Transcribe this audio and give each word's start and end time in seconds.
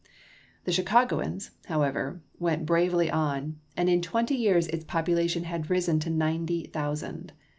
The 0.63 0.71
Chicagoans, 0.71 1.51
however, 1.67 2.23
went 2.39 2.65
bravely 2.65 3.11
on, 3.11 3.59
and 3.77 3.87
in 3.87 4.01
twenty 4.01 4.33
years 4.33 4.65
its 4.65 4.83
population 4.83 5.43
had 5.43 5.69
risen 5.69 5.99
to 5.99 6.09
ninety 6.09 6.63
thousand. 6.63 7.33